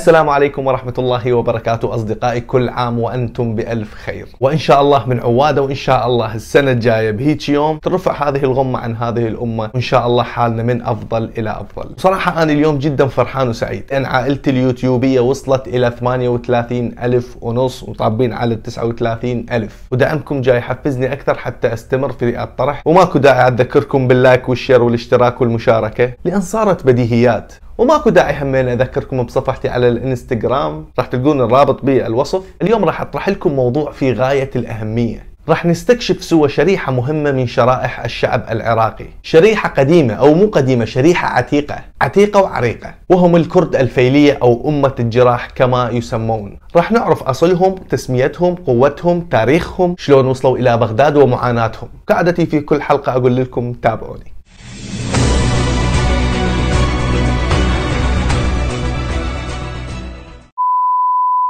السلام 0.00 0.28
عليكم 0.28 0.66
ورحمة 0.66 0.94
الله 0.98 1.32
وبركاته 1.32 1.94
أصدقائي 1.94 2.40
كل 2.40 2.68
عام 2.68 2.98
وأنتم 2.98 3.54
بألف 3.54 3.94
خير. 3.94 4.28
وإن 4.40 4.58
شاء 4.58 4.80
الله 4.80 5.06
من 5.08 5.20
عوادة 5.20 5.62
وإن 5.62 5.74
شاء 5.74 6.06
الله 6.06 6.34
السنة 6.34 6.70
الجاية 6.70 7.10
بهيك 7.10 7.48
يوم 7.48 7.78
ترفع 7.78 8.28
هذه 8.28 8.44
الغمة 8.44 8.78
عن 8.78 8.96
هذه 8.96 9.26
الأمة 9.26 9.70
وإن 9.74 9.80
شاء 9.80 10.06
الله 10.06 10.22
حالنا 10.22 10.62
من 10.62 10.82
أفضل 10.82 11.30
إلى 11.38 11.50
أفضل. 11.50 11.94
صراحة 11.96 12.42
أنا 12.42 12.52
اليوم 12.52 12.78
جدا 12.78 13.06
فرحان 13.06 13.48
وسعيد. 13.48 13.84
لأن 13.90 14.04
عائلتي 14.04 14.50
اليوتيوبية 14.50 15.20
وصلت 15.20 15.68
إلى 15.68 15.90
38 15.90 16.98
ألف 17.02 17.36
ونص 17.40 17.82
وطابين 17.82 18.32
على 18.32 18.56
39 18.56 19.46
ألف. 19.52 19.82
ودعمكم 19.92 20.40
جاي 20.40 20.58
يحفزني 20.58 21.12
أكثر 21.12 21.38
حتى 21.38 21.72
أستمر 21.72 22.12
في 22.12 22.42
الطرح 22.42 22.82
وماكو 22.84 23.18
داعي 23.18 23.48
أذكركم 23.48 24.08
باللايك 24.08 24.48
والشير 24.48 24.82
والاشتراك 24.82 25.40
والمشاركة 25.40 26.12
لأن 26.24 26.40
صارت 26.40 26.86
بديهيات. 26.86 27.52
وماكو 27.78 28.10
داعي 28.10 28.42
همين 28.42 28.68
أذكركم 28.68 29.22
بصفحتي 29.22 29.68
على 29.68 29.88
الإنستغرام. 29.88 30.86
راح 30.98 31.06
تلقون 31.06 31.40
الرابط 31.40 31.84
بالوصف. 31.84 32.42
اليوم 32.62 32.84
راح 32.84 33.00
أطرح 33.00 33.28
لكم 33.28 33.52
موضوع 33.52 33.92
في 33.92 34.12
غاية 34.12 34.50
الأهمية. 34.56 35.26
راح 35.48 35.66
نستكشف 35.66 36.24
سوى 36.24 36.48
شريحة 36.48 36.92
مهمة 36.92 37.32
من 37.32 37.46
شرائح 37.46 38.04
الشعب 38.04 38.44
العراقي. 38.50 39.06
شريحة 39.22 39.68
قديمة 39.68 40.14
أو 40.14 40.34
مو 40.34 40.46
قديمة 40.46 40.84
شريحة 40.84 41.28
عتيقة. 41.28 41.78
عتيقة 42.00 42.42
وعريقة. 42.42 42.94
وهم 43.08 43.36
الكرد 43.36 43.76
الفيلية 43.76 44.38
أو 44.42 44.68
أمة 44.68 44.94
الجراح 45.00 45.50
كما 45.50 45.90
يسمون. 45.90 46.58
راح 46.76 46.92
نعرف 46.92 47.22
أصلهم 47.22 47.74
تسميتهم 47.74 48.54
قوتهم 48.54 49.20
تاريخهم 49.20 49.94
شلون 49.98 50.26
وصلوا 50.26 50.58
إلى 50.58 50.76
بغداد 50.76 51.16
ومعاناتهم. 51.16 51.88
كعادتي 52.08 52.46
في 52.46 52.60
كل 52.60 52.82
حلقة 52.82 53.12
أقول 53.12 53.36
لكم 53.36 53.72
تابعوني. 53.72 54.35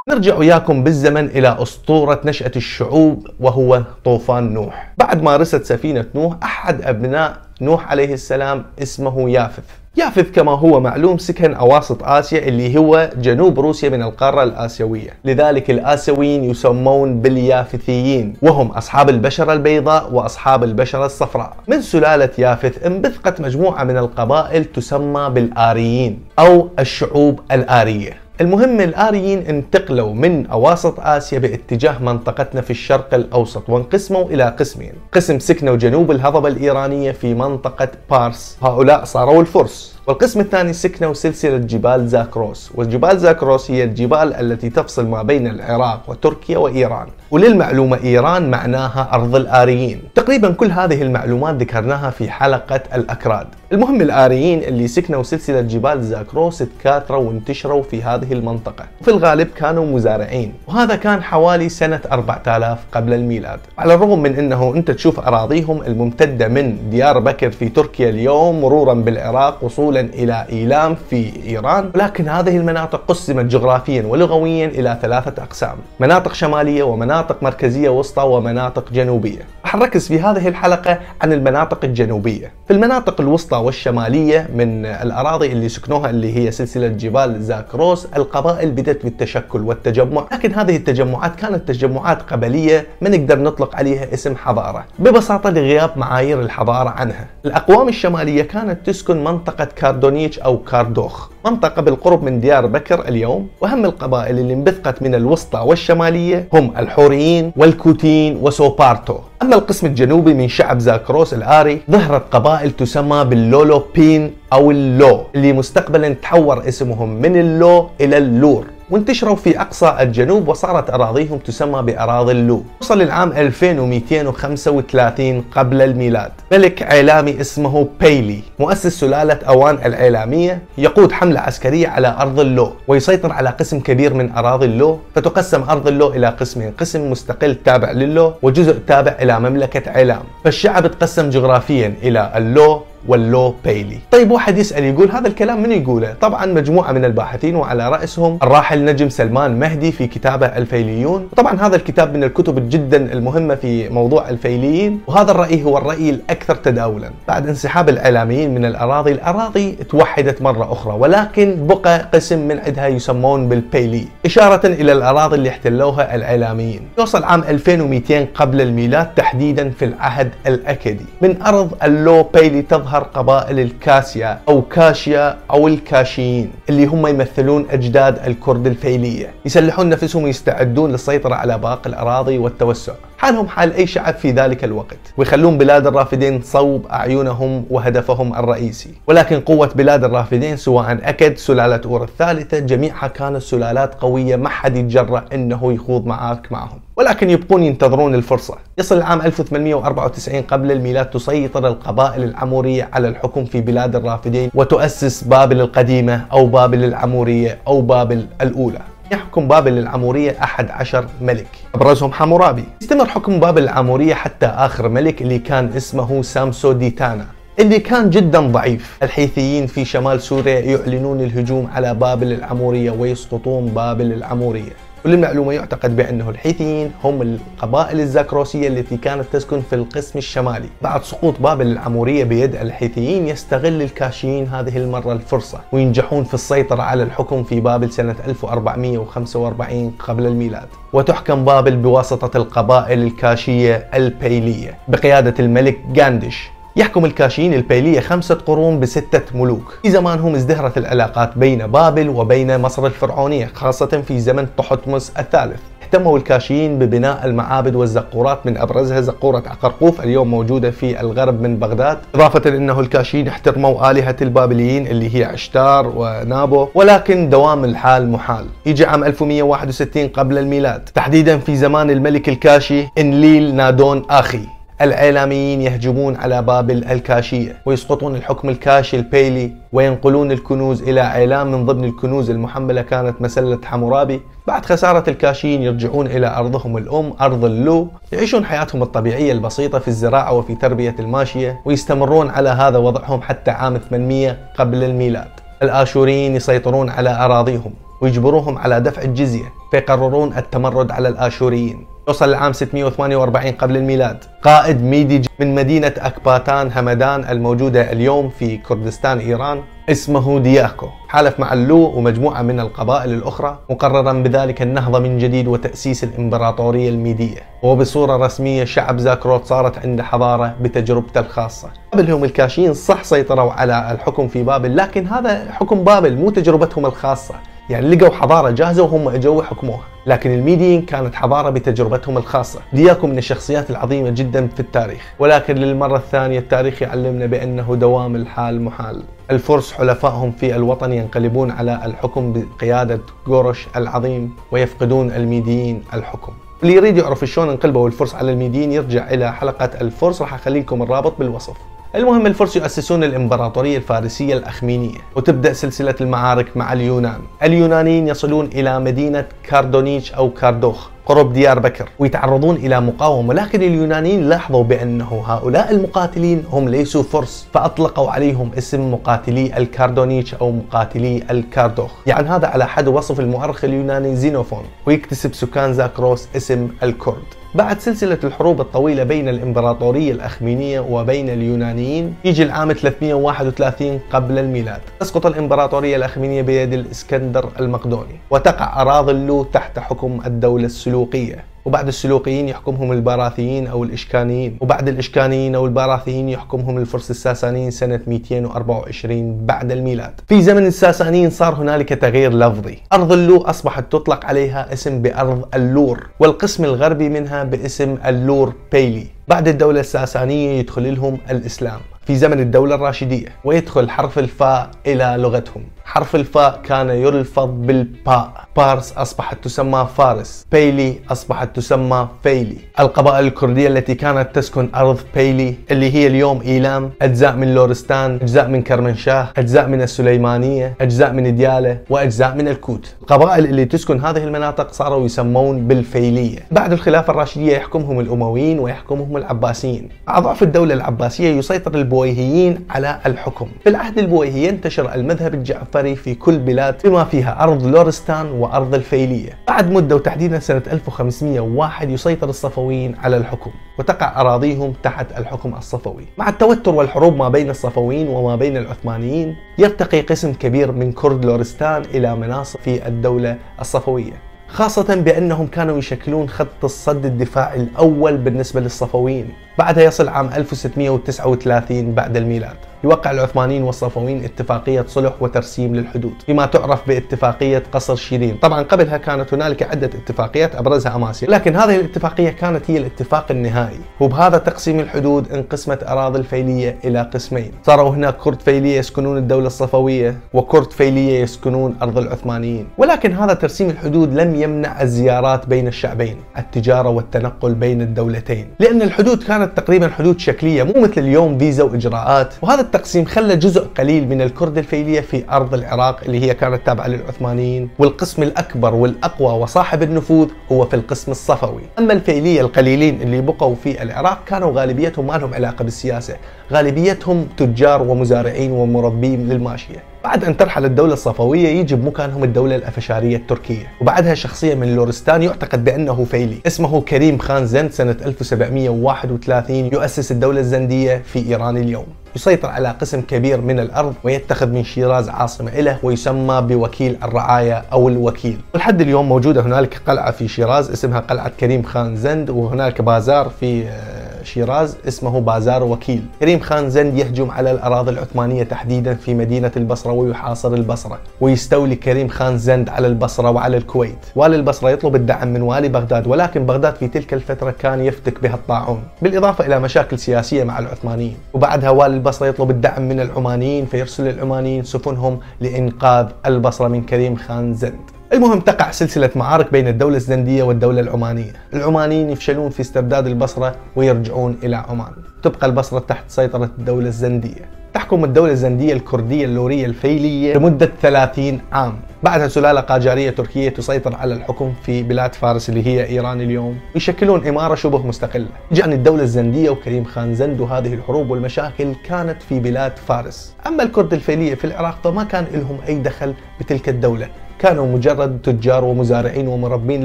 نرجع 0.09 0.37
وياكم 0.37 0.85
بالزمن 0.85 1.25
إلى 1.27 1.57
أسطورة 1.63 2.21
نشأة 2.25 2.51
الشعوب 2.57 3.27
وهو 3.41 3.83
طوفان 4.05 4.55
نوح. 4.55 4.93
بعد 4.99 5.23
ما 5.23 5.37
رست 5.37 5.65
سفينة 5.65 6.05
نوح 6.15 6.37
أحد 6.43 6.83
أبناء 6.83 7.37
نوح 7.61 7.91
عليه 7.91 8.15
السلام 8.15 8.65
اسمه 8.83 9.31
يافث 9.31 9.63
يافث 9.97 10.31
كما 10.31 10.53
هو 10.53 10.81
معلوم 10.81 11.19
سكن 11.19 11.55
أواسط 11.55 12.03
آسيا 12.03 12.39
اللي 12.39 12.79
هو 12.79 13.11
جنوب 13.17 13.61
روسيا 13.61 13.89
من 13.89 14.03
القارة 14.03 14.43
الآسيوية. 14.43 15.11
لذلك 15.25 15.71
الآسيويين 15.71 16.45
يسمون 16.45 17.21
باليافثيين 17.21 18.35
وهم 18.43 18.71
أصحاب 18.71 19.09
البشرة 19.09 19.53
البيضاء 19.53 20.13
وأصحاب 20.13 20.65
البشرة 20.65 21.07
الصفراء. 21.07 21.57
من 21.69 21.83
سلالة 21.83 22.31
يافث 22.39 22.87
انبثقت 22.87 23.41
مجموعة 23.41 23.85
من 23.85 23.97
القبائل 23.97 24.65
تسمى 24.65 25.31
بالآريين 25.35 26.21
أو 26.39 26.69
الشعوب 26.79 27.41
الآرية. 27.53 28.26
المهم 28.41 28.81
الآريين 28.81 29.47
انتقلوا 29.47 30.15
من 30.15 30.47
أواسط 30.47 31.01
آسيا 31.01 31.39
باتجاه 31.39 31.99
منطقتنا 32.03 32.61
في 32.61 32.71
الشرق 32.71 33.15
الأوسط 33.15 33.71
وانقسموا 33.71 34.25
إلى 34.25 34.55
قسمين. 34.59 34.93
قسم 35.13 35.39
سكنوا 35.39 35.77
جنوب 35.77 36.11
الهضبة 36.11 36.49
الإيرانية 36.49 37.13
في 37.13 37.35
منطقة 37.35 37.89
بارس. 38.11 38.59
هؤلاء 38.63 39.05
صاروا 39.05 39.41
الفرس. 39.41 39.97
والقسم 40.07 40.41
الثاني 40.41 40.73
سكنوا 40.73 41.15
سلسلة 41.15 41.57
جبال 41.57 42.09
زاكروس. 42.09 42.73
وجبال 42.75 43.19
زاكروس 43.19 43.71
هي 43.71 43.85
الجبال 43.85 44.35
التي 44.35 44.71
تفصل 44.71 45.07
ما 45.07 45.23
بين 45.23 45.47
العراق 45.47 46.03
وتركيا 46.09 46.59
وإيران. 46.59 47.09
وللمعلومة 47.31 47.99
إيران 48.05 48.51
معناها 48.51 49.09
أرض 49.13 49.37
الآريين. 49.37 50.03
تقريبا 50.15 50.51
كل 50.51 50.71
هذه 50.71 51.03
المعلومات 51.03 51.55
ذكرناها 51.55 52.11
في 52.11 52.31
حلقة 52.31 52.81
الأكراد. 52.95 53.47
المهم 53.73 54.01
الآريين 54.01 54.63
اللي 54.63 54.89
سكنوا 54.89 55.23
سلسلة 55.23 55.61
جبال 55.61 56.05
زاكروس 56.05 56.59
تكاثروا 56.59 57.29
وانتشروا 57.29 57.83
في 57.83 58.03
هذه 58.03 58.33
المنطقة. 58.33 58.85
في 59.03 59.09
الغالب 59.09 59.49
كانوا 59.57 59.87
مزارعين 59.87 60.53
وهذا 60.67 60.97
كان 60.97 61.23
حوالي 61.23 61.69
سنة 61.69 62.01
4000 62.13 62.79
قبل 62.93 63.13
الميلاد. 63.13 63.59
على 63.79 63.95
الرغم 63.95 64.23
من 64.23 64.35
أنه 64.35 64.75
أنت 64.77 64.91
تشوف 64.91 65.21
أراضيهم 65.21 65.83
الممتدة 65.83 66.49
من 66.49 66.91
ديار 66.91 67.19
بكر 67.19 67.51
في 67.51 67.69
تركيا 67.69 68.09
اليوم 68.09 68.61
مرورا 68.61 68.95
بالعراق 68.95 69.65
وصولا 69.65 70.01
إلى 70.01 70.47
إيلام 70.53 70.97
في 71.11 71.33
إيران 71.49 71.91
ولكن 71.95 72.29
هذه 72.29 72.57
المناطق 72.57 73.03
قسمت 73.09 73.45
جغرافيا 73.45 74.03
ولغويا 74.07 74.67
إلى 74.67 74.99
ثلاثة 75.03 75.43
أقسام 75.43 75.77
مناطق 76.01 76.33
شمالية 76.33 76.83
ومناطق 76.83 77.16
مركزية 77.43 77.89
وسطى 77.89 78.23
ومناطق 78.23 78.93
جنوبية. 78.93 79.41
راح 79.65 79.77
نركز 79.77 80.09
في 80.09 80.21
هذه 80.21 80.49
الحلقة 80.49 80.99
عن 81.23 81.33
المناطق 81.33 81.85
الجنوبية. 81.85 82.53
في 82.67 82.73
المناطق 82.73 83.21
الوسطى 83.21 83.57
والشمالية 83.57 84.49
من 84.55 84.87
الأراضي 84.87 85.53
اللي 85.53 85.69
سكنوها 85.69 86.11
اللي 86.11 86.37
هي 86.37 86.51
سلسلة 86.51 86.89
جبال 86.89 87.43
زاكروس 87.43 88.07
القبائل 88.17 88.71
بدأت 88.71 89.05
بالتشكل 89.05 89.61
والتجمع. 89.61 90.27
لكن 90.33 90.55
هذه 90.55 90.77
التجمعات 90.77 91.37
كانت 91.37 91.69
تجمعات 91.69 92.23
قبلية 92.23 92.87
ما 93.01 93.09
نقدر 93.09 93.39
نطلق 93.39 93.77
عليها 93.77 94.15
اسم 94.15 94.37
حضارة. 94.37 94.85
ببساطة 94.99 95.51
لغياب 95.51 95.91
معايير 95.97 96.41
الحضارة 96.41 96.89
عنها. 96.89 97.27
الأقوام 97.45 97.89
الشمالية 97.89 98.43
كانت 98.43 98.87
تسكن 98.87 99.25
منطقة 99.25 99.69
كاردونيتش 99.77 100.39
أو 100.39 100.59
كاردوخ. 100.59 101.29
منطقة 101.47 101.83
بالقرب 101.83 102.23
من 102.23 102.41
ديار 102.41 102.67
بكر 102.67 103.09
اليوم 103.09 103.49
وهم 103.61 103.85
القبائل 103.85 104.39
اللي 104.39 104.55
انبثقت 104.55 105.03
من 105.03 105.15
الوسطى 105.15 105.59
والشمالية 105.59 106.49
هم 106.53 106.73
الحوريين 106.79 107.53
والكوتين 107.57 108.39
وسوبارتو 108.43 109.19
أما 109.43 109.55
القسم 109.55 109.87
الجنوبي 109.87 110.35
من 110.35 110.49
شعب 110.49 110.79
زاكروس 110.79 111.35
الآري 111.35 111.83
ظهرت 111.91 112.23
قبائل 112.35 112.71
تسمى 112.71 113.25
باللولوبين 113.25 114.33
أو 114.53 114.71
اللو 114.71 115.21
اللي 115.35 115.53
مستقبلا 115.53 116.09
تحور 116.15 116.69
اسمهم 116.69 117.09
من 117.09 117.37
اللو 117.37 117.89
إلى 118.01 118.19
اللور. 118.19 118.65
وانتشروا 118.91 119.37
في 119.37 119.61
أقصى 119.61 119.97
الجنوب 120.01 120.49
وصارت 120.49 120.91
أراضيهم 120.91 121.39
تسمى 121.39 121.83
بأراضي 121.83 122.33
اللو 122.33 122.63
وصل 122.81 123.03
العام 123.03 123.33
2235 123.33 125.45
قبل 125.57 125.83
الميلاد. 125.83 126.33
ملك 126.53 126.83
عيلامي 126.83 127.41
اسمه 127.41 127.89
بيلي. 128.01 128.41
مؤسس 128.59 129.01
سلالة 129.01 129.39
أوان 129.49 129.79
العيلامية 129.85 130.63
يقود 130.79 131.13
حملة 131.13 131.41
عسكرية 131.41 131.89
على 131.89 132.17
أرض 132.19 132.41
اللو 132.41 132.73
ويسيطر 132.89 133.33
على 133.33 133.51
قسم 133.51 133.81
كبير 133.81 134.15
من 134.15 134.33
أراضي 134.33 134.67
اللو 134.67 134.99
فتقسم 135.15 135.63
أرض 135.63 135.89
اللو 135.89 136.09
إلى 136.09 136.27
قسمين 136.29 136.71
قسم 136.71 137.11
مستقل 137.11 137.55
تابع 137.55 137.91
للو 137.91 138.33
وجزء 138.43 138.79
تابع 138.87 139.15
إلى 139.21 139.41
مملكة 139.41 139.91
عيلام 139.91 140.23
فالشعب 140.45 140.87
تقسم 140.87 141.31
جغرافيا 141.31 141.95
إلى 142.03 142.33
اللو 142.37 142.83
واللو 143.09 143.55
بيلي. 143.65 143.99
طيب 144.11 144.31
واحد 144.31 144.59
يسأل 144.59 144.85
يقول 144.85 145.11
هذا 145.11 145.29
الكلام 145.29 145.63
من 145.63 145.73
يقوله؟ 145.73 146.15
طبعا 146.21 146.47
مجموعة 146.47 146.93
من 146.93 147.05
الباحثين 147.05 147.57
وعلى 147.57 147.89
رأسهم 147.89 148.39
الراحل 148.43 148.85
نجم 148.85 149.09
سلمان 149.09 149.59
مهدي 149.59 149.93
في 149.93 150.07
كتابه 150.07 150.47
الفيليون. 150.47 151.29
طبعا 151.37 151.61
هذا 151.61 151.77
الكتاب 151.77 152.17
من 152.17 152.25
الكتب 152.25 152.69
جدا 152.69 153.13
المهمة 153.13 153.55
في 153.55 153.89
موضوع 153.89 154.29
الفيليين 154.29 155.01
وهذا 155.07 155.31
الرأي 155.31 155.65
هو 155.65 155.79
الرأي 155.79 156.11
الأكثر 156.11 156.55
تداولا. 156.55 157.11
بعد 157.29 157.49
انسحاب 157.49 157.89
العيلاميين 157.89 158.55
من 158.55 158.65
الأراضي 158.65 159.13
الأراضي 159.13 159.73
توحدت 159.73 160.43
مرة 160.43 160.73
أخرى 160.73 160.95
ولكن 160.95 161.67
بقى 161.67 162.09
قسم 162.15 162.39
من 162.49 162.59
عندها 162.59 162.87
يسمون 162.87 163.49
بالبيلي. 163.49 164.05
إشارة 164.27 164.67
إلى 164.67 164.93
الأراضي 164.93 165.37
اللي 165.37 165.49
احتلوها 165.49 166.15
العيلاميين. 166.15 166.81
يوصل 166.99 167.25
عام 167.25 167.45
2200 167.49 168.27
قبل 168.35 168.61
الميلاد 168.61 169.15
تحديدا 169.17 169.71
في 169.71 169.85
العهد 169.85 170.31
الأكدي. 170.47 171.07
من 171.23 171.43
أرض 171.43 171.71
اللو 171.83 172.23
بيلي 172.23 172.63
تظهر 172.63 172.96
تظهر 172.97 173.09
قبائل 173.15 173.61
الكاسيا 173.61 174.41
أو 174.49 174.63
كاشيا 174.63 175.37
أو 175.51 175.69
الكاشيين 175.69 176.53
اللي 176.69 176.87
هم 176.87 177.07
يمثلون 177.07 177.67
أجداد 177.71 178.19
الكرد 178.27 178.67
الفيلية. 178.67 179.35
يسلحون 179.45 179.89
نفسهم 179.89 180.25
ويستعدون 180.25 180.93
للسيطرة 180.93 181.35
على 181.35 181.59
باقي 181.59 181.91
الأراضي 181.91 182.39
والتوسع. 182.39 182.93
حالهم 183.19 183.49
حال 183.49 183.73
أي 183.73 183.87
شعب 183.87 184.15
في 184.15 184.31
ذلك 184.31 184.65
الوقت. 184.65 184.99
ويخلون 185.17 185.59
بلاد 185.59 185.87
الرافدين 185.87 186.43
صوب 186.43 186.87
أعينهم 186.87 187.65
وهدفهم 187.71 188.35
الرئيسي. 188.35 188.91
ولكن 189.07 189.41
قوة 189.41 189.71
بلاد 189.75 190.05
الرافدين 190.05 190.57
سواء 190.57 190.99
أكد 191.03 191.37
سلالة 191.37 191.81
أور 191.85 192.03
الثالثة 192.03 192.59
جميعها 192.59 193.09
كانت 193.09 193.43
سلالات 193.43 193.95
قوية 193.95 194.37
ما 194.37 194.49
حد 194.49 194.77
يتجرأ 194.77 195.25
أنه 195.33 195.73
يخوض 195.73 196.07
معارك 196.07 196.53
معهم. 196.53 196.79
ولكن 196.97 197.31
يبقون 197.31 197.63
ينتظرون 197.63 198.15
الفرصة. 198.15 198.55
يصل 198.79 198.97
العام 198.97 199.21
1894 199.21 200.43
قبل 200.43 200.73
الميلاد 200.73 201.11
تسيطر 201.11 201.69
القبائل 201.69 202.25
العمورية 202.25 202.89
على 202.93 203.09
الحكم 203.09 203.45
في 203.45 203.61
بلاد 203.61 203.97
الرافدين 203.97 204.51
وتؤسس 204.55 205.25
بابل 205.25 205.61
القديمة 205.61 206.27
أو 206.33 206.47
بابل 206.47 206.85
العمورية 206.85 207.59
أو 207.67 207.81
بابل 207.81 208.27
الأولى. 208.41 208.81
يحكم 209.13 209.49
بابل 209.49 209.79
العمورية 209.79 210.37
أحد 210.43 210.71
عشر 210.71 211.07
ملك. 211.21 211.47
أبرزهم 211.75 212.13
حمورابي. 212.13 212.65
استمر 212.83 213.07
حكم 213.07 213.41
بابل 213.41 213.63
العمورية 213.63 214.15
حتى 214.15 214.47
آخر 214.47 214.89
ملك 214.89 215.23
اللي 215.23 215.39
كان 215.39 215.73
اسمه 215.77 216.23
سامسو 216.23 216.73
ديتانا 216.73 217.27
اللي 217.59 217.79
كان 217.79 218.11
جدا 218.11 218.41
ضعيف. 218.41 218.99
الحيثيين 219.03 219.67
في 219.67 219.85
شمال 219.85 220.23
سوريا 220.23 220.61
يعلنون 220.61 221.21
الهجوم 221.21 221.71
على 221.75 221.95
بابل 221.95 222.33
العمورية 222.33 222.91
ويسقطون 222.91 223.67
بابل 223.67 224.13
العمورية. 224.13 224.73
وللمعلومة 225.07 225.53
يعتقد 225.53 225.97
بأنه 225.97 226.31
الحيثيين 226.31 226.93
هم 227.05 227.23
القبائل 227.23 228.01
الزاكروسية 228.01 228.69
التي 228.69 228.97
كانت 228.97 229.25
تسكن 229.33 229.61
في 229.61 229.75
القسم 229.75 230.19
الشمالي. 230.19 230.69
بعد 230.83 231.05
سقوط 231.05 231.41
بابل 231.41 231.67
العمورية 231.67 232.25
بيد 232.25 232.55
الحيثيين 232.55 233.29
يستغل 233.29 233.83
الكاشيين 233.83 234.47
هذه 234.47 234.77
المرة 234.79 235.13
الفرصة 235.13 235.61
وينجحون 235.73 236.25
في 236.25 236.35
السيطرة 236.35 236.83
على 236.83 237.03
الحكم 237.03 237.43
في 237.45 237.61
بابل 237.61 237.91
سنة 237.93 238.17
1445 238.27 239.93
قبل 239.99 240.27
الميلاد. 240.27 240.69
وتحكم 240.93 241.45
بابل 241.45 241.77
بواسطة 241.77 242.37
القبائل 242.37 243.03
الكاشية 243.03 243.87
البيلية 243.95 244.79
بقيادة 244.89 245.35
الملك 245.39 245.79
غاندش 245.99 246.51
يحكم 246.79 247.05
الكاشيين 247.05 247.55
البيلية 247.55 248.01
خمسة 248.01 248.35
قرون 248.35 248.81
بستة 248.81 249.23
ملوك. 249.35 249.79
في 249.83 249.91
زمانهم 249.91 250.35
ازدهرت 250.35 250.79
العلاقات 250.79 251.39
بين 251.39 251.67
بابل 251.67 252.09
وبين 252.09 252.61
مصر 252.61 252.87
الفرعونية 252.87 253.51
خاصة 253.55 254.03
في 254.09 254.21
زمن 254.21 254.47
طحتمس 254.59 255.13
الثالث. 255.19 255.61
اهتموا 255.83 256.19
الكاشيين 256.19 256.79
ببناء 256.79 257.27
المعابد 257.27 257.75
والزقورات 257.75 258.47
من 258.47 258.57
أبرزها 258.57 259.01
زقورة 259.01 259.43
عقرقوف 259.47 260.01
اليوم 260.01 260.31
موجودة 260.31 260.71
في 260.71 261.01
الغرب 261.01 261.43
من 261.43 261.57
بغداد، 261.57 261.99
إضافة 262.15 262.49
أنه 262.49 262.81
الكاشيين 262.81 263.29
احترموا 263.29 263.91
آلهة 263.91 264.17
البابليين 264.23 264.87
اللي 264.87 265.17
هي 265.17 265.25
عشتار 265.25 265.93
ونابو، 265.97 266.69
ولكن 266.75 267.29
دوام 267.29 267.65
الحال 267.65 268.11
محال. 268.11 268.47
يجي 268.67 268.87
عام 268.87 269.05
1161 269.05 270.09
قبل 270.09 270.39
الميلاد، 270.39 270.81
تحديدا 270.95 271.39
في 271.39 271.57
زمان 271.57 271.91
الملك 271.91 272.29
الكاشي 272.29 272.89
إنليل 272.99 273.55
نادون 273.55 274.03
آخي، 274.11 274.56
العيلاميين 274.81 275.63
يهجمون 275.63 276.17
على 276.17 276.43
بابل 276.43 276.85
الكاشية 276.85 277.57
ويسقطون 277.67 278.17
الحكم 278.17 278.49
الكاشي 278.49 278.97
البيلي 278.97 279.53
وينقلون 279.73 280.33
الكنوز 280.33 280.83
إلى 280.83 281.01
عيلام 281.01 281.53
من 281.53 281.67
ضمن 281.67 281.85
الكنوز 281.85 282.31
المحملة 282.31 282.83
كانت 282.83 283.23
مسلة 283.23 283.61
حمورابي. 283.65 284.21
بعد 284.47 284.67
خسارة 284.67 285.11
الكاشيين 285.11 285.63
يرجعون 285.63 286.07
إلى 286.07 286.37
أرضهم 286.37 286.77
الأم 286.77 287.13
أرض 287.21 287.45
اللو. 287.45 287.89
يعيشون 288.13 288.45
حياتهم 288.45 288.83
الطبيعية 288.83 289.33
البسيطة 289.33 289.79
في 289.79 289.89
الزراعة 289.89 290.33
وفي 290.33 290.55
تربية 290.55 290.95
الماشية 290.99 291.61
ويستمرون 291.65 292.31
على 292.31 292.49
هذا 292.49 292.79
وضعهم 292.79 293.23
حتى 293.23 293.51
عام 293.51 293.79
800 293.79 294.37
قبل 294.59 294.85
الميلاد. 294.85 295.31
الآشوريين 295.63 296.37
يسيطرون 296.37 296.91
على 296.91 297.11
أراضيهم 297.11 297.73
ويجبروهم 298.01 298.59
على 298.59 298.81
دفع 298.81 299.03
الجزية. 299.03 299.53
فيقررون 299.71 300.33
التمرد 300.37 300.91
على 300.91 301.09
الآشوريين. 301.09 301.96
يوصل 302.09 302.29
العام 302.29 302.53
648 302.53 303.53
قبل 303.53 303.77
الميلاد. 303.77 304.25
قائد 304.43 304.83
ميدي 304.83 305.29
من 305.41 305.55
مدينة 305.55 305.93
أكباتان 305.99 306.71
همدان 306.73 307.25
الموجودة 307.25 307.93
اليوم 307.93 308.29
في 308.29 308.57
كردستان 308.57 309.19
إيران 309.19 309.63
اسمه 309.91 310.39
دياكو. 310.39 310.87
حالف 311.09 311.41
مع 311.41 311.53
اللو 311.53 311.93
ومجموعة 311.97 312.43
من 312.43 312.61
القبائل 312.61 313.13
الأخرى 313.13 313.59
مقررا 313.71 314.13
بذلك 314.13 314.63
النهضة 314.63 314.99
من 314.99 315.19
جديد 315.19 315.49
وتأسيس 315.49 316.05
الإمبراطورية 316.05 316.89
الميدية. 316.89 317.41
وبصورة 317.63 318.27
رسمية 318.27 318.65
شعب 318.65 318.99
زاكروس 318.99 319.45
صارت 319.45 319.79
عنده 319.79 320.03
حضارة 320.03 320.55
بتجربته 320.61 321.21
الخاصة. 321.21 321.69
قبلهم 321.93 322.25
الكاشيين 322.25 322.75
صح 322.75 323.05
سيطروا 323.05 323.53
على 323.53 323.93
الحكم 323.93 324.29
في 324.29 324.43
بابل 324.43 324.77
لكن 324.77 325.07
هذا 325.07 325.53
حكم 325.53 325.85
بابل 325.85 326.17
مو 326.17 326.31
تجربتهم 326.31 326.87
الخاصة. 326.87 327.35
يعني 327.71 327.97
لقوا 327.97 328.15
حضارة 328.15 328.51
جاهزة 328.51 328.83
وهم 328.83 329.09
اجوا 329.09 329.39
وحكموها. 329.39 329.85
لكن 330.07 330.31
الميديين 330.31 330.83
كانت 330.83 331.15
حضارة 331.15 331.51
بتجربتهم 331.51 332.17
الخاصة. 332.19 332.61
دياكو 332.73 333.07
من 333.07 333.19
الشخصيات 333.19 333.71
العظيمة 333.71 334.11
جدا 334.11 334.47
في 334.47 334.61
التاريخ. 334.61 335.13
ولكن 335.19 335.55
للمرة 335.55 335.97
الثانية 335.97 336.39
التاريخ 336.39 336.83
يعلمنا 336.83 337.27
بأنه 337.27 337.75
دوام 337.75 338.17
الحال 338.17 338.63
محال. 338.63 339.03
الفرس 339.31 339.73
حلفائهم 339.73 340.33
في 340.33 340.57
الوطن 340.57 340.93
ينقلبون 340.93 341.51
على 341.51 341.81
الحكم 341.85 342.33
بقيادة 342.33 343.01
كورش 343.27 343.67
العظيم 343.77 344.37
ويفقدون 344.53 345.11
الميديين 345.11 345.83
الحكم. 345.95 346.33
اللي 346.63 346.75
يريد 346.75 346.97
يعرف 346.97 347.25
شلون 347.25 347.49
انقلبوا 347.49 347.87
الفرس 347.87 348.15
على 348.15 348.33
الميديين 348.33 348.73
يرجع 348.73 349.11
إلى 349.11 349.33
حلقة 349.33 349.71
الفرس. 349.81 350.23
راح 350.23 350.35
اخلي 350.35 350.61
لكم 350.61 350.83
الرابط 350.83 351.19
بالوصف. 351.19 351.57
المهم 351.95 352.27
الفرس 352.27 352.57
يؤسسون 352.57 353.05
الإمبراطورية 353.05 353.77
الفارسية 353.77 354.35
الأخمينية 354.35 354.99
وتبدأ 355.17 355.53
سلسلة 355.53 355.95
المعارك 356.01 356.57
مع 356.57 356.73
اليونان. 356.73 357.21
اليونانيين 357.43 358.09
يصلون 358.09 358.47
إلى 358.47 358.81
مدينة 358.81 359.25
كاردونيتش 359.43 360.13
أو 360.13 360.31
كاردوخ 360.31 360.89
قرب 361.07 361.33
ديار 361.33 361.59
بكر 361.59 361.89
ويتعرضون 361.99 362.57
إلى 362.57 362.81
مقاومة 362.81 363.35
لكن 363.35 363.63
اليونانيين 363.63 364.29
لاحظوا 364.29 364.65
بأنه 364.65 365.23
هؤلاء 365.27 365.71
المقاتلين 365.71 366.45
هم 366.51 366.69
ليسوا 366.69 367.03
فرس 367.03 367.47
فأطلقوا 367.55 368.11
عليهم 368.11 368.51
اسم 368.59 368.93
مقاتلي 368.93 369.57
الكاردونيتش 369.57 370.35
أو 370.35 370.51
مقاتلي 370.51 371.23
الكاردوخ. 371.31 371.93
يعني 372.07 372.29
هذا 372.29 372.47
على 372.47 372.67
حد 372.67 372.89
وصف 372.89 373.21
المؤرخ 373.21 373.65
اليوناني 373.65 374.17
زينوفون 374.17 374.65
ويكتسب 374.87 375.35
سكان 375.35 375.75
زاكروس 375.75 376.29
اسم 376.37 376.69
الكرد. 376.83 377.25
بعد 377.55 377.81
سلسلة 377.81 378.19
الحروب 378.25 378.61
الطويلة 378.61 379.03
بين 379.03 379.29
الإمبراطورية 379.29 380.13
الأخمينية 380.13 380.81
وبين 380.81 381.31
اليونانيين 381.31 382.15
يجي 382.25 382.43
العام 382.43 382.73
331 382.73 384.01
قبل 384.11 384.39
الميلاد. 384.39 384.81
تسقط 385.01 385.27
الإمبراطورية 385.27 385.97
الأخمينية 385.97 386.43
بيد 386.43 386.73
الإسكندر 386.73 387.49
المقدوني 387.61 388.21
وتقع 388.31 388.83
أراضي 388.83 389.13
اللو 389.13 389.43
تحت 389.43 389.79
حكم 389.79 390.21
الدولة 390.27 390.67
السلوقية. 390.67 391.45
وبعد 391.67 391.89
السلوقيين 391.89 392.49
يحكمهم 392.49 392.93
البارثيين 392.93 393.67
أو 393.67 393.85
الإشكانيين. 393.85 394.57
وبعد 394.61 394.89
الإشكانيين 394.89 395.55
أو 395.55 395.67
البارثيين 395.67 396.29
يحكمهم 396.29 396.79
الفرس 396.79 397.11
الساسانيين 397.11 397.71
سنة 397.71 398.01
224 398.07 399.47
بعد 399.47 399.73
الميلاد. 399.73 400.21
في 400.29 400.43
زمن 400.43 400.67
الساسانيين 400.67 401.31
صار 401.31 401.55
هنالك 401.55 401.89
تغيير 401.89 402.33
لفظي. 402.33 402.79
أرض 402.93 403.13
اللو 403.13 403.43
أصبحت 403.43 403.93
تطلق 403.93 404.25
عليها 404.25 404.73
اسم 404.73 405.03
بأرض 405.03 405.49
اللور 405.55 406.07
والقسم 406.21 406.65
الغربي 406.65 407.09
منها 407.09 407.45
باسم 407.45 407.97
اللور 408.07 408.55
بيلي. 408.73 409.07
بعد 409.29 409.49
الدولة 409.49 409.81
الساسانية 409.81 410.59
يدخل 410.59 410.95
لهم 410.95 411.19
الإسلام 411.31 411.81
في 412.07 412.17
زمن 412.17 412.41
الدولة 412.41 412.75
الراشدية 412.75 413.29
ويدخل 413.45 413.91
حرف 413.91 414.19
الفاء 414.19 414.71
إلى 414.87 415.15
لغتهم. 415.19 415.63
حرف 415.87 416.17
الفاء 416.17 416.61
كان 416.65 416.91
يلفظ 416.91 417.49
بالباء. 417.51 418.47
بارس 418.57 418.93
أصبحت 418.93 419.45
تسمى 419.45 419.89
فارس 419.97 420.47
بيلي 420.53 421.01
أصبحت 421.11 421.57
تسمى 421.57 422.09
فيلي. 422.23 422.57
القبائل 422.81 423.27
الكردية 423.27 423.69
التي 423.69 423.95
كانت 423.95 424.29
تسكن 424.35 424.69
أرض 424.75 424.99
بيلي 425.15 425.55
اللي 425.71 425.95
هي 425.95 426.07
اليوم 426.07 426.41
إيلام 426.41 426.91
أجزاء 427.03 427.37
من 427.37 427.55
لورستان 427.55 428.19
أجزاء 428.23 428.49
من 428.49 428.63
كرمنشاه 428.63 429.29
أجزاء 429.37 429.69
من 429.69 429.83
السليمانية 429.83 430.75
أجزاء 430.81 431.13
من 431.13 431.37
ديالة 431.37 431.79
وأجزاء 431.91 432.35
من 432.35 432.49
الكوت. 432.49 432.95
القبائل 433.01 433.45
اللي 433.45 433.65
تسكن 433.65 434.01
هذه 434.01 434.25
المناطق 434.25 434.73
صاروا 434.73 435.05
يسمون 435.05 435.69
بالفيلية. 435.69 436.39
بعد 436.51 436.73
الخلافة 436.73 437.11
الراشدية 437.11 437.57
يحكمهم 437.57 438.01
الأمويين 438.01 438.59
ويحكمهم 438.59 439.17
العباسيين. 439.17 439.89
مع 440.09 440.19
ضعف 440.19 440.43
الدولة 440.43 440.75
العباسية 440.75 441.39
يسيطر 441.39 441.75
البويهيين 441.75 442.67
على 442.71 443.01
الحكم. 443.07 443.49
في 443.63 443.69
العهد 443.69 443.99
البويهي 443.99 444.49
انتشر 444.49 444.95
المذهب 444.95 445.35
الجعفري 445.35 445.76
في 445.83 446.15
كل 446.15 446.39
بلاد 446.39 446.77
بما 446.85 447.05
فيها 447.05 447.43
أرض 447.43 447.67
لورستان 447.67 448.27
وأرض 448.31 448.75
الفيلية. 448.75 449.39
بعد 449.49 449.71
مدة 449.71 449.97
وتحديدا 449.97 450.39
سنة 450.39 450.63
1501 450.73 451.91
يسيطر 451.91 452.29
الصفويين 452.29 452.95
على 453.03 453.17
الحكم 453.17 453.51
وتقع 453.79 454.21
أراضيهم 454.21 454.73
تحت 454.83 455.07
الحكم 455.19 455.55
الصفوي. 455.55 456.07
مع 456.19 456.29
التوتر 456.29 456.75
والحروب 456.75 457.17
ما 457.17 457.29
بين 457.29 457.51
الصفويين 457.51 458.09
وما 458.09 458.37
بين 458.37 458.57
العثمانيين 458.57 459.37
يرتقي 459.59 460.01
قسم 460.01 460.33
كبير 460.33 460.73
من 460.73 460.93
كرد 460.93 461.25
لورستان 461.25 461.83
إلى 461.83 462.17
مناصب 462.17 462.61
في 462.61 462.89
الدولة 462.89 463.37
الصفوية. 463.61 464.13
خاصة 464.49 464.95
بأنهم 464.95 465.47
كانوا 465.47 465.79
يشكلون 465.79 466.29
خط 466.29 466.65
الصد 466.65 467.05
الدفاعي 467.05 467.61
الأول 467.61 468.17
بالنسبة 468.17 468.61
للصفويين 468.61 469.29
بعدها 469.59 469.85
يصل 469.85 470.09
عام 470.09 470.31
1639 470.33 471.95
بعد 471.95 472.17
الميلاد. 472.17 472.57
يوقع 472.85 473.11
العثمانيين 473.11 473.63
والصفويين 473.63 474.25
اتفاقية 474.25 474.85
صلح 474.89 475.13
وترسيم 475.21 475.77
للحدود. 475.77 476.15
فيما 476.27 476.47
تعرف 476.47 476.89
باتفاقية 476.89 477.63
قصر 477.73 477.97
شيرين. 477.97 478.37
طبعا 478.37 478.63
قبلها 478.63 478.97
كانت 478.97 479.35
هنالك 479.35 479.63
عدة 479.63 479.87
اتفاقيات 479.87 480.55
أبرزها 480.55 480.97
أماسيا. 480.97 481.29
لكن 481.29 481.57
هذه 481.57 481.77
الاتفاقية 481.77 482.31
كانت 482.31 482.71
هي 482.71 482.79
الاتفاق 482.79 483.27
النهائي. 483.31 483.81
وبهذا 484.01 484.39
تقسيم 484.39 484.81
الحدود 484.81 485.33
انقسمت 485.33 485.83
أراضي 485.83 486.19
الفيلية 486.19 486.79
إلى 486.85 487.11
قسمين. 487.15 487.51
صاروا 487.67 487.91
هناك 487.91 488.17
كرد 488.17 488.43
فيلية 488.43 488.79
يسكنون 488.79 489.17
الدولة 489.17 489.47
الصفوية 489.47 490.19
وكرد 490.33 490.73
فيلية 490.73 491.21
يسكنون 491.21 491.77
أرض 491.83 491.99
العثمانيين. 491.99 492.67
ولكن 492.79 493.13
هذا 493.13 493.35
ترسيم 493.35 493.71
الحدود 493.71 494.15
لم 494.15 494.35
يمنع 494.35 494.83
الزيارات 494.83 495.47
بين 495.47 495.67
الشعبين 495.67 496.17
التجارة 496.39 496.89
والتنقل 496.89 497.55
بين 497.55 497.83
الدولتين. 497.83 498.49
لأن 498.61 498.83
الحدود 498.83 499.23
كانت 499.23 499.57
تقريبا 499.57 499.89
حدود 499.89 500.19
شكلية 500.19 500.63
مو 500.63 500.73
مثل 500.83 501.01
اليوم 501.01 501.39
فيزا 501.39 501.63
وإجراءات. 501.65 502.35
وهذا 502.43 502.61
التقسيم 502.67 503.05
خلى 503.05 503.37
جزء 503.37 503.67
قليل 503.79 504.09
من 504.09 504.23
الكرد 504.23 504.59
الفيلية 504.59 505.01
في 505.01 505.25
أرض 505.31 505.55
العراق 505.55 506.01
اللي 506.05 506.21
هي 506.21 506.35
كانت 506.35 506.67
تابعة 506.67 506.87
للعثمانيين 506.89 507.69
والقسم 507.79 508.23
الأكبر 508.23 508.75
والأقوى 508.75 509.33
وصاحب 509.43 509.83
النفوذ 509.83 510.29
هو 510.53 510.65
في 510.67 510.77
القسم 510.77 511.11
الصفوي. 511.13 511.63
أما 511.79 511.93
الفيلية 511.93 512.41
القليلين 512.41 513.03
اللي 513.03 513.21
بقوا 513.21 513.55
في 513.55 513.83
العراق 513.83 514.25
كانوا 514.27 514.53
غالبيتهم 514.61 515.07
ما 515.07 515.13
لهم 515.19 515.35
علاقة 515.35 515.63
بالسياسة 515.63 516.17
غالبيتهم 516.53 517.27
تجار 517.37 517.83
ومزارعين 517.83 518.53
ومربين 518.53 519.29
للماشية 519.29 519.83
بعد 520.07 520.25
أن 520.25 520.37
ترحل 520.37 520.65
الدولة 520.65 520.93
الصفوية 520.93 521.49
يجي 521.49 521.75
بمكانهم 521.75 522.25
الدولة 522.25 522.57
الأفشارية 522.57 523.17
التركية. 523.17 523.67
وبعدها 523.81 524.15
شخصية 524.15 524.55
من 524.55 524.77
لورستان 524.77 525.23
يعتقد 525.23 525.65
بأنه 525.65 526.05
فيلي. 526.05 526.37
اسمه 526.47 526.81
كريم 526.81 527.19
خان 527.19 527.47
زند 527.47 527.71
سنة 527.71 527.97
1731 528.05 529.55
يؤسس 529.73 530.13
الدولة 530.13 530.41
الزندية 530.41 531.03
في 531.13 531.19
إيران 531.29 531.57
اليوم. 531.57 531.87
يسيطر 532.17 532.49
على 532.49 532.69
قسم 532.69 533.01
كبير 533.01 533.41
من 533.41 533.61
الأرض 533.61 533.95
ويتخذ 534.05 534.47
من 534.47 534.65
شيراز 534.65 535.09
عاصمة 535.09 535.61
له 535.61 535.79
ويسمى 535.83 536.41
بوكيل 536.41 536.97
الرعايا 537.03 537.65
أو 537.73 537.89
الوكيل. 537.89 538.39
ولحد 538.55 538.81
اليوم 538.81 539.09
موجودة 539.09 539.41
هنالك 539.41 539.81
قلعة 539.87 540.11
في 540.11 540.29
شيراز 540.29 540.71
اسمها 540.71 541.01
قلعة 541.01 541.29
كريم 541.41 541.63
خان 541.63 541.97
زند 541.97 542.31
وهنالك 542.31 542.81
بازار 542.83 543.29
في 543.41 543.63
آه، 543.69 544.06
شيراز 544.27 544.77
اسمه 544.89 545.21
بازار 545.21 545.65
وكيل. 545.65 546.03
كريم 546.21 546.41
خان 546.41 546.71
زند 546.71 546.99
يهجم 546.99 547.31
على 547.31 547.51
الأراضي 547.51 547.91
العثمانية 547.91 548.43
تحديدا 548.43 548.95
في 548.95 549.15
مدينة 549.15 549.51
البصرة 549.57 549.93
ويحاصر 549.93 550.55
البصرة. 550.55 550.99
ويستولي 551.21 551.77
كريم 551.77 552.09
خان 552.09 552.39
زند 552.39 552.69
على 552.69 552.87
البصرة 552.87 553.31
وعلى 553.31 553.57
الكويت. 553.57 553.99
والي 554.17 554.37
البصرة 554.37 554.71
يطلب 554.71 554.97
الدعم 554.97 555.29
من 555.29 555.43
والي 555.43 555.69
بغداد 555.69 556.07
ولكن 556.07 556.47
بغداد 556.47 556.75
في 556.75 556.89
تلك 556.89 557.15
الفترة 557.15 557.51
كان 557.51 557.81
يفتك 557.81 558.23
بها 558.23 558.35
الطاعون. 558.35 558.83
بالإضافة 559.03 559.47
إلى 559.47 559.61
مشاكل 559.61 559.99
سياسية 559.99 560.45
مع 560.45 560.59
العثمانيين. 560.59 561.17
وبعدها 561.35 561.71
والي 561.71 561.95
البصرة 561.95 562.27
يطلب 562.27 562.51
الدعم 562.51 562.83
من 562.89 563.01
العمانيين 563.01 563.67
فيرسل 563.67 564.09
العمانيين 564.09 564.65
سفنهم 564.65 565.19
لإنقاذ 565.41 566.07
البصرة 566.27 566.69
من 566.69 566.83
كريم 566.83 567.17
خان 567.17 567.55
زند. 567.55 567.96
المهم 568.13 568.41
تقع 568.41 568.71
سلسلة 568.71 569.11
معارك 569.17 569.53
بين 569.53 569.69
الدولة 569.69 569.97
الزندية 569.97 570.43
والدولة 570.43 570.81
العمانية. 570.81 571.33
العمانيين 571.55 572.11
يفشلون 572.11 572.51
في 572.51 572.61
استرداد 572.61 573.07
البصرة 573.07 573.55
ويرجعون 573.77 574.39
إلى 574.43 574.57
عمان. 574.57 574.93
تبقى 575.23 575.47
البصرة 575.47 575.79
تحت 575.79 576.05
سيطرة 576.09 576.51
الدولة 576.59 576.89
الزندية. 576.89 577.57
تحكم 577.75 578.05
الدولة 578.05 578.33
الزندية 578.33 578.73
الكردية 578.73 579.25
اللورية 579.25 579.67
الفيلية 579.67 580.35
لمدة 580.35 580.71
30 580.83 581.41
عام. 581.53 581.75
بعدها 582.03 582.29
سلالة 582.29 582.61
قاجارية 582.61 583.11
تركية 583.11 583.49
تسيطر 583.49 583.95
على 583.95 584.15
الحكم 584.15 584.53
في 584.63 584.83
بلاد 584.83 585.15
فارس 585.15 585.49
اللي 585.49 585.67
هي 585.67 585.87
إيران 585.87 586.21
اليوم 586.21 586.59
يشكلون 586.75 587.27
إمارة 587.27 587.55
شبه 587.55 587.87
مستقلة. 587.87 588.27
يعني 588.53 588.75
الدولة 588.75 589.03
الزندية 589.03 589.51
وكريم 589.51 589.85
خان 589.85 590.15
زند 590.15 590.41
وهذه 590.41 590.75
الحروب 590.75 591.11
والمشاكل 591.11 591.75
كانت 591.89 592.23
في 592.23 592.41
بلاد 592.41 592.73
فارس. 592.77 593.35
أما 593.47 593.63
الكرد 593.63 593.93
الفيلية 593.93 594.35
في 594.35 594.45
العراق 594.45 594.79
فما 594.85 595.05
كان 595.05 595.27
لهم 595.33 595.59
أي 595.69 595.75
دخل 595.75 596.15
بتلك 596.41 596.69
الدولة. 596.69 597.09
كانوا 597.39 597.67
مجرد 597.67 598.23
تجار 598.23 598.65
ومزارعين 598.65 599.29
ومربين 599.29 599.85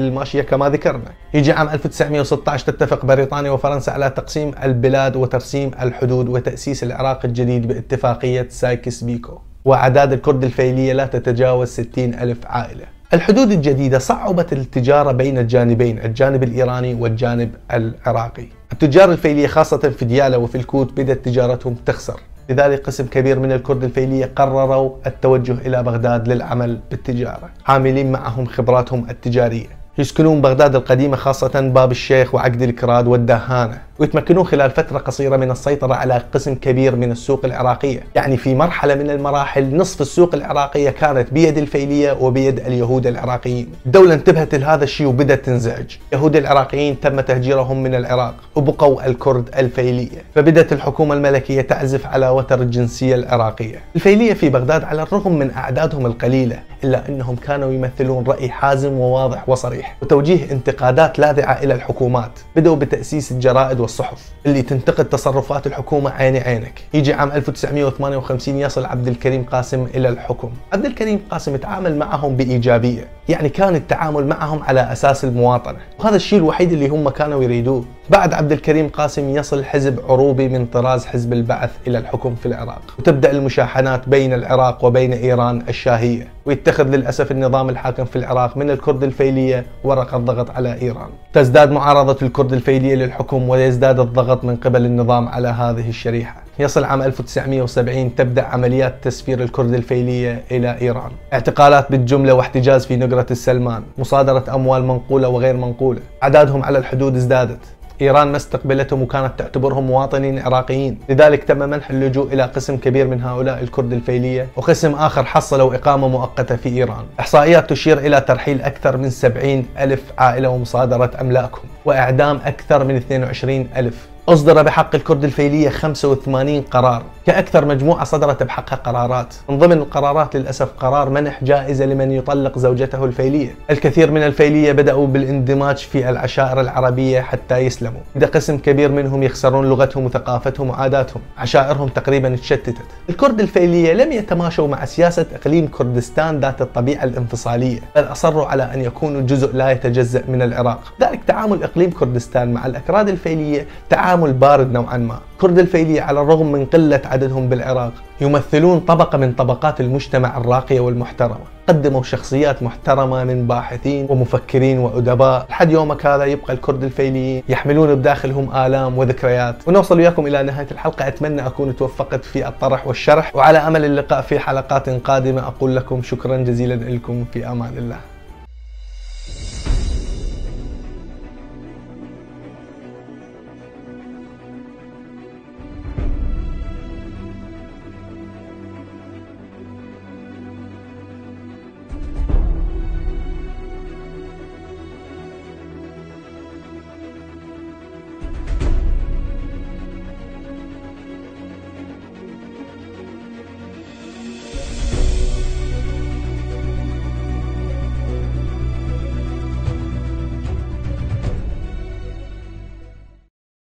للماشية 0.00 0.42
كما 0.42 0.68
ذكرنا. 0.68 1.12
يجي 1.34 1.52
عام 1.52 1.68
1916 1.68 2.66
تتفق 2.66 3.04
بريطانيا 3.04 3.50
وفرنسا 3.50 3.90
على 3.90 4.10
تقسيم 4.10 4.50
البلاد 4.62 5.16
وترسيم 5.16 5.70
الحدود 5.82 6.28
وتأسيس 6.28 6.82
العراق 6.82 7.20
الجديد 7.24 7.68
باتفاقية 7.68 8.46
سايكس 8.50 9.04
بيكو. 9.04 9.38
وأعداد 9.64 10.12
الكرد 10.12 10.44
الفيلية 10.44 10.92
لا 10.92 11.06
تتجاوز 11.06 11.68
60 11.68 12.14
ألف 12.14 12.38
عائلة. 12.46 12.84
الحدود 13.14 13.50
الجديدة 13.50 13.98
صعبت 13.98 14.52
التجارة 14.52 15.12
بين 15.12 15.38
الجانبين 15.38 15.98
الجانب 15.98 16.42
الإيراني 16.42 16.94
والجانب 16.94 17.50
العراقي. 17.72 18.46
التجار 18.72 19.12
الفيلية 19.12 19.46
خاصة 19.46 19.78
في 19.78 20.04
ديالى 20.04 20.36
وفي 20.36 20.54
الكوت 20.54 20.92
بدأت 20.92 21.24
تجارتهم 21.24 21.74
تخسر. 21.86 22.20
لذلك 22.50 22.86
قسم 22.86 23.06
كبير 23.06 23.38
من 23.38 23.52
الكرد 23.52 23.84
الفيلية 23.84 24.30
قرروا 24.36 24.90
التوجه 25.06 25.52
إلى 25.52 25.82
بغداد 25.82 26.28
للعمل 26.28 26.80
بالتجارة 26.90 27.50
عاملين 27.66 28.12
معهم 28.12 28.46
خبراتهم 28.46 29.10
التجارية. 29.10 29.81
يسكنون 29.98 30.40
بغداد 30.40 30.76
القديمة 30.76 31.16
خاصة 31.16 31.60
باب 31.60 31.90
الشيخ 31.90 32.34
وعقد 32.34 32.62
الكراد 32.62 33.06
والدهانة 33.06 33.78
ويتمكنون 33.98 34.44
خلال 34.44 34.70
فترة 34.70 34.98
قصيرة 34.98 35.36
من 35.36 35.50
السيطرة 35.50 35.94
على 35.94 36.22
قسم 36.34 36.54
كبير 36.54 36.96
من 36.96 37.12
السوق 37.12 37.44
العراقية. 37.44 38.00
يعني 38.14 38.36
في 38.36 38.54
مرحلة 38.54 38.94
من 38.94 39.10
المراحل 39.10 39.76
نصف 39.76 40.00
السوق 40.00 40.34
العراقية 40.34 40.90
كانت 40.90 41.32
بيد 41.32 41.58
الفيلية 41.58 42.12
وبيد 42.20 42.60
اليهود 42.60 43.06
العراقيين. 43.06 43.68
الدولة 43.86 44.14
انتبهت 44.14 44.54
لهذا 44.54 44.84
الشيء 44.84 45.06
وبدأت 45.06 45.44
تنزعج. 45.44 45.96
اليهود 46.12 46.36
العراقيين 46.36 47.00
تم 47.00 47.20
تهجيرهم 47.20 47.82
من 47.82 47.94
العراق 47.94 48.34
وبقوا 48.54 49.06
الكرد 49.06 49.48
الفيلية. 49.58 50.22
فبدأت 50.34 50.72
الحكومة 50.72 51.14
الملكية 51.14 51.60
تعزف 51.60 52.06
على 52.06 52.28
وتر 52.28 52.60
الجنسية 52.60 53.14
العراقية. 53.14 53.80
الفيلية 53.96 54.34
في 54.34 54.48
بغداد 54.48 54.84
على 54.84 55.02
الرغم 55.02 55.32
من 55.32 55.50
أعدادهم 55.50 56.06
القليلة 56.06 56.58
إلا 56.84 57.08
أنهم 57.08 57.36
كانوا 57.36 57.72
يمثلون 57.72 58.24
رأي 58.24 58.50
حازم 58.50 58.92
وواضح 58.92 59.48
وصريح. 59.48 59.81
وتوجيه 60.02 60.52
انتقادات 60.52 61.18
لاذعة 61.18 61.52
إلى 61.62 61.74
الحكومات 61.74 62.30
بدأوا 62.56 62.76
بتأسيس 62.76 63.32
الجرائد 63.32 63.80
والصحف 63.80 64.22
اللي 64.46 64.62
تنتقد 64.62 65.04
تصرفات 65.04 65.66
الحكومة 65.66 66.10
عيني 66.10 66.40
عينك. 66.40 66.80
يجي 66.94 67.12
عام 67.12 67.32
1958 67.32 68.58
يصل 68.58 68.84
عبد 68.84 69.08
الكريم 69.08 69.42
قاسم 69.44 69.86
إلى 69.94 70.08
الحكم. 70.08 70.50
عبد 70.72 70.84
الكريم 70.86 71.20
قاسم 71.30 71.56
تعامل 71.56 71.96
معهم 71.98 72.36
بإيجابية 72.36 73.08
يعني 73.28 73.48
كان 73.48 73.76
التعامل 73.76 74.26
معهم 74.26 74.62
على 74.62 74.92
أساس 74.92 75.24
المواطنة 75.24 75.78
وهذا 75.98 76.16
الشيء 76.16 76.38
الوحيد 76.38 76.72
اللي 76.72 76.88
هم 76.88 77.08
كانوا 77.08 77.42
يريدوه. 77.42 77.84
بعد 78.12 78.34
عبد 78.34 78.52
الكريم 78.52 78.88
قاسم 78.88 79.28
يصل 79.30 79.64
حزب 79.64 80.00
عروبي 80.08 80.48
من 80.48 80.66
طراز 80.66 81.06
حزب 81.06 81.32
البعث 81.32 81.70
إلى 81.86 81.98
الحكم 81.98 82.34
في 82.34 82.46
العراق. 82.46 82.82
وتبدأ 82.98 83.30
المشاحنات 83.30 84.08
بين 84.08 84.32
العراق 84.32 84.84
وبين 84.84 85.12
إيران 85.12 85.62
الشاهية. 85.68 86.28
ويتخذ 86.46 86.84
للأسف 86.84 87.30
النظام 87.30 87.68
الحاكم 87.68 88.04
في 88.04 88.16
العراق 88.16 88.56
من 88.56 88.70
الكرد 88.70 89.02
الفيلية 89.02 89.66
ورقة 89.84 90.18
ضغط 90.18 90.50
على 90.50 90.80
إيران. 90.82 91.08
تزداد 91.32 91.70
معارضة 91.70 92.16
الكرد 92.22 92.52
الفيلية 92.52 92.94
للحكم 92.94 93.48
ويزداد 93.48 94.00
الضغط 94.00 94.44
من 94.44 94.56
قبل 94.56 94.86
النظام 94.86 95.28
على 95.28 95.48
هذه 95.48 95.88
الشريحة. 95.88 96.42
يصل 96.58 96.84
عام 96.84 97.02
1970 97.02 98.14
تبدأ 98.14 98.42
عمليات 98.42 98.94
تسفير 99.02 99.42
الكرد 99.42 99.74
الفيلية 99.74 100.42
إلى 100.50 100.78
إيران. 100.80 101.10
اعتقالات 101.32 101.90
بالجملة 101.90 102.34
واحتجاز 102.34 102.86
في 102.86 102.96
نقرة 102.96 103.26
السلمان. 103.30 103.82
مصادرة 103.98 104.44
أموال 104.54 104.84
منقولة 104.84 105.28
وغير 105.28 105.56
منقولة. 105.56 106.00
أعدادهم 106.22 106.62
على 106.62 106.78
الحدود 106.78 107.16
ازدادت. 107.16 107.58
إيران 108.00 108.28
ما 108.28 108.36
استقبلتهم 108.36 109.02
وكانت 109.02 109.32
تعتبرهم 109.38 109.86
مواطنين 109.86 110.38
عراقيين. 110.38 110.98
لذلك 111.08 111.44
تم 111.44 111.58
منح 111.58 111.90
اللجوء 111.90 112.32
إلى 112.32 112.42
قسم 112.42 112.76
كبير 112.76 113.08
من 113.08 113.22
هؤلاء 113.22 113.62
الكرد 113.62 113.92
الفيلية 113.92 114.48
وقسم 114.56 114.94
آخر 114.94 115.24
حصلوا 115.24 115.74
إقامة 115.74 116.08
مؤقتة 116.08 116.56
في 116.56 116.68
إيران. 116.68 117.04
إحصائيات 117.20 117.70
تشير 117.70 117.98
إلى 117.98 118.20
ترحيل 118.20 118.62
أكثر 118.62 118.96
من 118.96 119.10
70 119.10 119.66
ألف 119.78 120.02
عائلة 120.18 120.48
ومصادرة 120.48 121.10
أملاكهم 121.20 121.64
وإعدام 121.84 122.40
أكثر 122.44 122.84
من 122.84 122.96
22 122.96 123.68
ألف 123.76 124.11
أصدر 124.28 124.62
بحق 124.62 124.94
الكرد 124.94 125.24
الفيلية 125.24 125.68
85 125.68 126.62
قرار. 126.62 127.02
كأكثر 127.26 127.64
مجموعة 127.64 128.04
صدرت 128.04 128.42
بحقها 128.42 128.76
قرارات. 128.76 129.34
من 129.48 129.58
ضمن 129.58 129.72
القرارات 129.72 130.36
للأسف 130.36 130.68
قرار 130.78 131.10
منح 131.10 131.44
جائزة 131.44 131.84
لمن 131.84 132.10
يطلق 132.10 132.58
زوجته 132.58 133.04
الفيلية. 133.04 133.54
الكثير 133.70 134.10
من 134.10 134.22
الفيلية 134.22 134.72
بدأوا 134.72 135.06
بالاندماج 135.06 135.76
في 135.76 136.08
العشائر 136.08 136.60
العربية 136.60 137.20
حتى 137.20 137.58
يسلموا. 137.58 138.00
بدأ 138.14 138.26
قسم 138.26 138.58
كبير 138.58 138.92
منهم 138.92 139.22
يخسرون 139.22 139.68
لغتهم 139.68 140.04
وثقافتهم 140.04 140.70
وعاداتهم. 140.70 141.22
عشائرهم 141.38 141.88
تقريبا 141.88 142.36
تشتتت. 142.36 142.76
الكرد 143.08 143.40
الفيلية 143.40 143.92
لم 143.92 144.12
يتماشوا 144.12 144.68
مع 144.68 144.84
سياسة 144.84 145.26
إقليم 145.34 145.66
كردستان 145.66 146.40
ذات 146.40 146.62
الطبيعة 146.62 147.04
الانفصالية 147.04 147.80
بل 147.96 148.02
أصروا 148.02 148.46
على 148.46 148.62
أن 148.74 148.80
يكونوا 148.80 149.20
جزء 149.20 149.56
لا 149.56 149.70
يتجزأ 149.70 150.22
من 150.28 150.42
العراق. 150.42 150.92
ذلك 151.00 151.20
تعامل 151.26 151.62
إقليم 151.62 151.90
كردستان 151.90 152.52
مع 152.52 152.66
الأكراد 152.66 153.08
الفيلية 153.08 153.66
تعامل 154.12 154.32
بارد 154.32 154.72
نوعا 154.72 154.96
ما. 154.96 155.18
كرد 155.40 155.58
الفيلية 155.58 156.02
على 156.02 156.20
الرغم 156.20 156.52
من 156.52 156.66
قلة 156.66 157.00
عددهم 157.04 157.48
بالعراق 157.48 157.92
يمثلون 158.20 158.80
طبقة 158.80 159.18
من 159.18 159.32
طبقات 159.32 159.80
المجتمع 159.80 160.36
الراقية 160.36 160.80
والمحترمة. 160.80 161.44
قدموا 161.68 162.02
شخصيات 162.02 162.62
محترمة 162.62 163.24
من 163.24 163.46
باحثين 163.46 164.06
ومفكرين 164.10 164.78
وأدباء. 164.78 165.46
لحد 165.50 165.70
يومك 165.70 166.06
هذا 166.06 166.24
يبقى 166.24 166.52
الكرد 166.52 166.84
الفيليين 166.84 167.42
يحملون 167.48 167.94
بداخلهم 167.94 168.56
آلام 168.56 168.98
وذكريات. 168.98 169.56
ونوصل 169.68 169.98
وياكم 169.98 170.26
إلى 170.26 170.42
نهاية 170.42 170.68
الحلقة. 170.70 171.08
أتمنى 171.08 171.46
أكون 171.46 171.76
توفقت 171.76 172.24
في 172.24 172.48
الطرح 172.48 172.86
والشرح. 172.86 173.36
وعلى 173.36 173.58
أمل 173.58 173.84
اللقاء 173.84 174.20
في 174.20 174.38
حلقات 174.38 174.88
قادمة 174.88 175.40
أقول 175.40 175.76
لكم 175.76 176.02
شكرا 176.02 176.36
جزيلا 176.36 176.74
لكم. 176.74 177.24
في 177.32 177.48
أمان 177.48 177.78
الله. 177.78 178.11